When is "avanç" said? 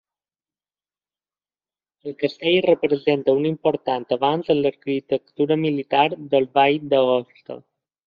4.19-4.53